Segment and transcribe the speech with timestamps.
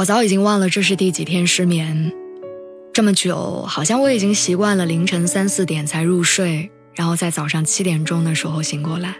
[0.00, 2.10] 我早已经忘了这是第几天失眠，
[2.90, 9.14] 这么久，好像我已经习惯了凌晨三四点才入睡，然后在早上七点钟的时候醒过来。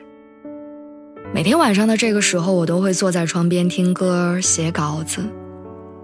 [1.34, 5.22] 每天晚上的这个时候，我都会坐在窗边听歌、写稿子，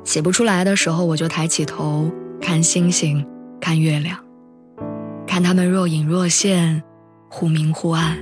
[0.05, 3.27] 写不出来的时候，我就抬起头看星星、
[3.59, 4.23] 看月亮，
[5.27, 6.83] 看它们若隐若现，
[7.31, 8.19] 忽明忽暗，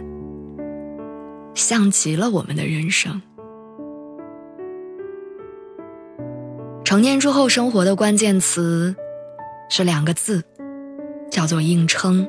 [1.52, 3.20] 像极了我们的人生。
[6.94, 8.94] 成年之后，生活的关键词
[9.68, 10.44] 是两个字，
[11.28, 12.24] 叫做硬撑。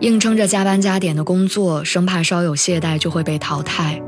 [0.00, 4.02] 硬撑着加班加点的工作，生怕稍有懈怠就会被淘汰。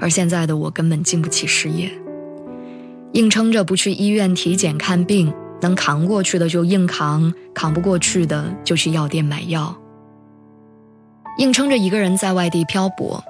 [0.00, 1.88] 而现在的我根本经不起失业，
[3.12, 9.72] 硬撑着不去医院体检看病，能扛过去的就硬扛，扛不过去的就去药店买药。
[11.38, 13.22] 硬撑着一个人在外地漂泊。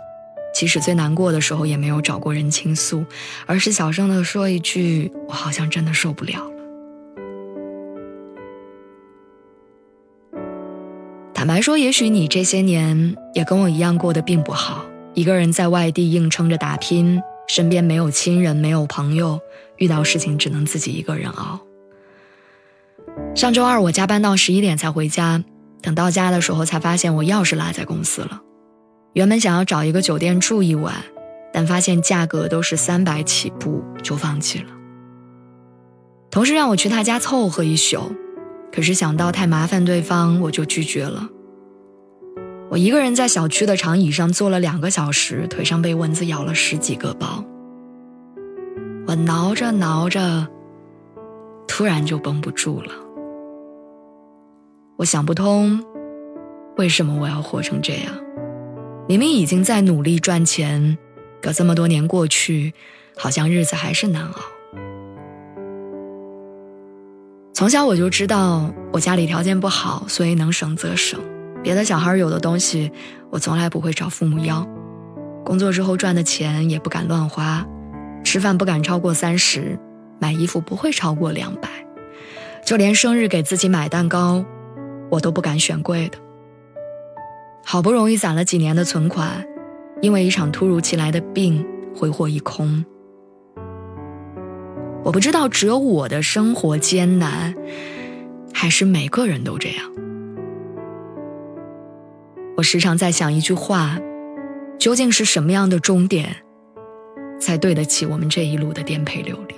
[0.55, 3.05] 即使最难过的时候，也没有找过人倾诉，
[3.47, 6.53] 而是小声的说一句：“我好像真的受不了了。”
[11.34, 19.41] 坦白说，也许你这些年也跟我一样过得并不好，一个人在外地硬撑着打拼，身边没有亲人，没有朋友，
[19.78, 21.61] 遇到事情只能自己一个人熬。
[23.34, 25.42] 上周二我加班到十一点才回家，
[25.80, 28.41] 等到家的时候才发现我钥匙落在公司了。
[29.14, 30.94] 原本想要找一个酒店住一晚，
[31.52, 34.67] 但发现价格都是三百起步，就放弃了。
[36.30, 38.12] 同事让我去他家凑合一宿，
[38.72, 41.28] 可是想到太麻烦对方，我就拒绝了。
[42.70, 47.45] 我一个人在小区的长椅上坐了两个小时，腿上被蚊子咬了十几个包。
[49.06, 50.48] 我挠着挠着，
[51.68, 52.92] 突然就绷不住了。
[54.96, 55.84] 我想不通，
[56.78, 58.14] 为什么我要活成这样。
[59.12, 60.96] 明明已经在努力赚钱，
[61.42, 62.73] 可这么多年过去，
[63.14, 64.40] 好像日子还是难熬。
[67.52, 71.20] 从小我就知道我家里条件不好，所以能省则省。
[71.62, 72.90] 别的小孩有的东西，
[73.28, 74.67] 我从来不会找父母要。
[75.45, 77.67] 工作之后赚的钱也不敢乱花，
[78.24, 79.78] 吃饭不敢超过三十，
[80.20, 81.68] 买衣服不会超过两百，
[82.64, 84.42] 就连生日给自己买蛋糕，
[85.11, 86.17] 我都不敢选贵的。
[87.64, 89.46] 好不容易攒了几年的存款，
[90.00, 91.64] 因为一场突如其来的病
[91.96, 92.84] 挥霍一空。
[95.05, 97.55] 我不知道只有我的生活艰难，
[98.52, 99.90] 还是每个人都这样。
[102.56, 103.98] 我时常在想一句话：
[104.78, 106.36] 究竟是什么样的终点，
[107.40, 109.55] 才对得起我们这一路的颠沛流离？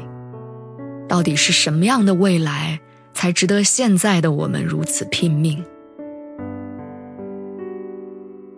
[1.08, 2.80] 到底是什么样的未来，
[3.12, 5.62] 才值得现在的我们如此拼命？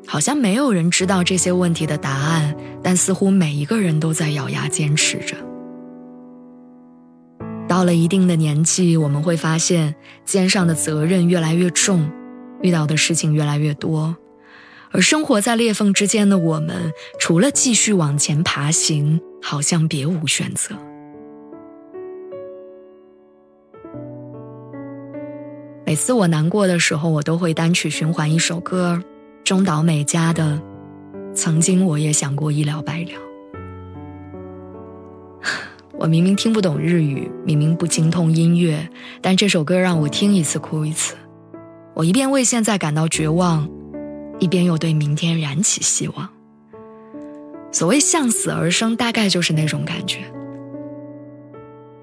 [0.06, 5.36] 好像没有人知道这些问题的答案，但似乎每一个人都在咬牙坚持着。
[7.68, 9.94] 到了一定的年纪，我们会发现
[10.24, 12.08] 肩上的责任越来越重，
[12.62, 14.16] 遇到的事情越来越多，
[14.92, 20.76] 而生活在裂缝之间的我们，除了继续往前爬行，好像别无选择。
[25.84, 29.02] 每次我难过的时候，我都会单曲循环一首歌。
[29.46, 30.60] 中岛美嘉的，
[31.32, 33.12] 曾经我也想过一了百了。
[35.96, 38.90] 我明明听不懂日语，明明不精通音乐，
[39.22, 41.14] 但这首歌让我听一次哭一次。
[41.94, 43.70] 我一边为现在感到绝望，
[44.40, 46.28] 一边又对明天燃起希望。
[47.70, 50.24] 所谓向死而生，大概就是那种感觉。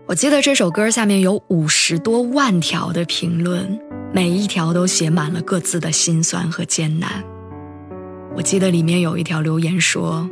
[0.06, 3.78] 我记得这首歌下面有五十多万条的评论，
[4.16, 7.24] 每一条都写满了各自的辛酸和艰难。
[8.36, 10.30] 我记得里面有一条留言说：“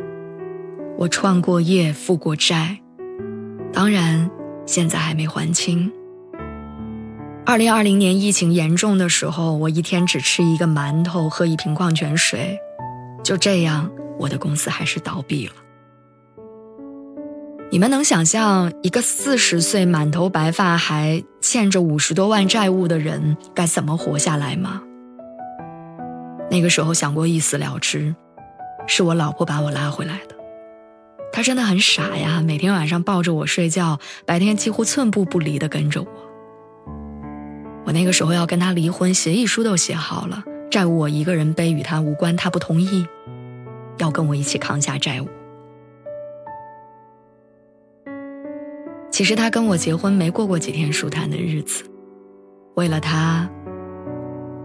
[1.00, 2.80] 我创过业，负过债，
[3.74, 4.30] 当然
[4.68, 5.92] 现在还没还清。
[7.44, 12.60] 二零二零年疫情严重的时候，我一天只吃一个馒头，喝一瓶矿泉水，
[13.24, 13.90] 就这样，
[14.20, 15.54] 我的公司还是倒闭了。
[17.72, 24.82] 你们能想象一个四十岁、满头白发、还欠着五十多万债务的人该怎么活下来吗？”
[26.50, 28.16] 那个时候想过一死了之，
[28.88, 30.36] 是我老婆把我拉回来的。
[31.32, 36.08] 她真的很傻呀，每天晚上抱着我睡觉，白天几乎寸步不离地跟着我。
[37.86, 42.36] 我那个时候要跟他离婚，协议书都写好了，债务我一个人背，与他无关。
[42.36, 43.08] 他不同意，
[43.98, 45.28] 要跟我一起扛下债务。
[49.12, 51.84] 其实他跟我结婚没过过几天舒坦的日子，
[52.76, 53.48] 为了他，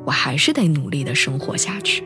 [0.06, 2.02] 我还是得努力的生活下去。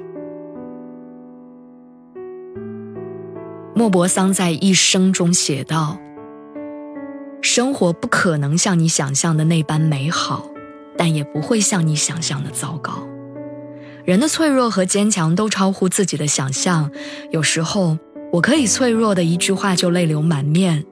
[3.74, 5.98] 莫泊桑在一生中写道
[7.40, 10.46] ：“生活不可能像你想象的那般美好。”
[10.98, 13.08] 但也不会像你想象的糟糕。
[14.04, 16.90] 人的脆弱和坚强都超乎自己的想象。
[17.30, 17.96] 有时候，
[18.30, 20.84] 我可以脆弱的一句话就泪流满面，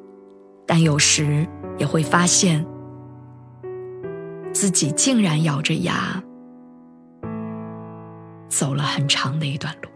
[0.71, 1.49] 但有时
[1.79, 2.63] 也会发现，
[4.53, 6.23] 自己竟然咬着牙
[8.51, 9.88] 走了很长的一段路。